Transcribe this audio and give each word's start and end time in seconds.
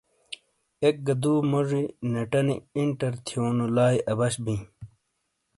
ایک 0.83 0.95
گہ 1.07 1.15
دُو 1.21 1.33
موجی 1.51 1.83
نیٹانی 2.11 2.55
انٹر 2.77 3.13
تھیونو 3.25 3.65
لائی 3.75 3.97
اَبش 4.11 4.33
بِیں۔ 4.43 4.61